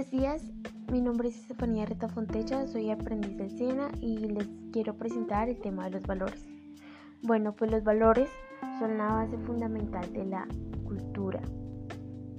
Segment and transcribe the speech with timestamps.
[0.00, 0.42] Buenos días,
[0.90, 5.60] mi nombre es Estefanía Reta Fontecha, soy aprendiz del SENA y les quiero presentar el
[5.60, 6.42] tema de los valores.
[7.20, 8.30] Bueno, pues los valores
[8.78, 10.48] son la base fundamental de la
[10.84, 11.42] cultura.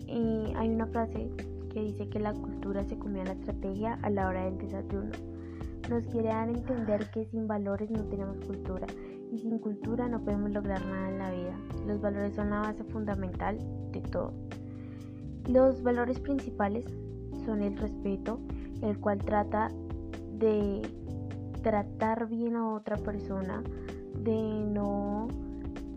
[0.08, 1.30] Y hay una frase
[1.72, 5.12] que dice que la cultura se come a la estrategia a la hora del desayuno.
[5.88, 8.88] Nos quiere dar a entender que sin valores no tenemos cultura
[9.32, 11.60] y sin cultura no podemos lograr nada en la vida.
[11.86, 13.60] Los valores son la base fundamental
[13.92, 14.34] de todo.
[15.48, 16.86] Los valores principales
[17.46, 18.40] son el respeto,
[18.82, 19.72] el cual trata
[20.38, 20.82] de
[21.62, 23.64] tratar bien a otra persona,
[24.16, 25.28] de no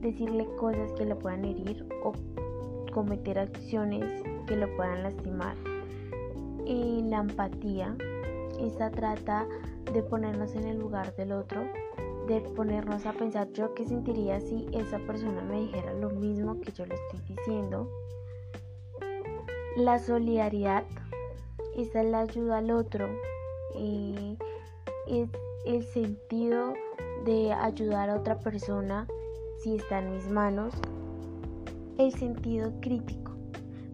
[0.01, 2.13] decirle cosas que le puedan herir o
[2.93, 5.57] cometer acciones que lo puedan lastimar.
[6.67, 7.97] Y la empatía,
[8.61, 9.47] esta trata
[9.93, 11.63] de ponernos en el lugar del otro,
[12.29, 16.73] de ponernos a pensar yo qué sentiría si esa persona me dijera lo mismo que
[16.73, 17.91] yo le estoy diciendo.
[19.77, 20.85] La solidaridad,
[21.77, 23.09] es la ayuda al otro,
[23.77, 24.37] y
[25.07, 25.29] es
[25.67, 26.75] el sentido
[27.25, 29.07] de ayudar a otra persona
[29.59, 30.75] si está en mis manos.
[31.99, 33.33] El sentido crítico,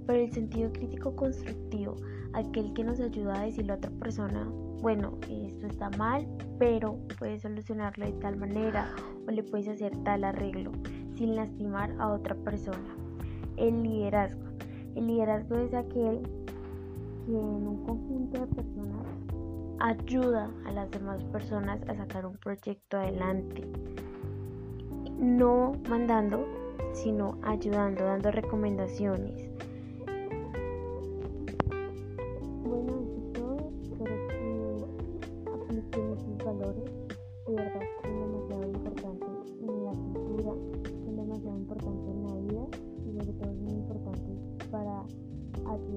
[0.06, 1.96] pero el sentido crítico constructivo,
[2.32, 6.26] aquel que nos ayuda a decirle a otra persona, bueno, esto está mal,
[6.58, 8.94] pero puedes solucionarlo de tal manera
[9.28, 10.72] o le puedes hacer tal arreglo
[11.14, 12.96] sin lastimar a otra persona.
[13.56, 14.48] El liderazgo.
[14.94, 16.22] El liderazgo es aquel
[17.38, 19.06] en un conjunto de personas
[19.80, 23.66] ayuda a las demás personas a sacar un proyecto adelante.
[25.18, 26.46] No mandando,
[26.92, 29.50] sino ayudando, dando recomendaciones.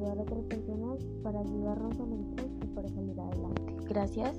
[0.03, 3.75] Ayudar a otras personas, para ayudarnos a nosotros y para salir adelante.
[3.87, 4.37] Gracias.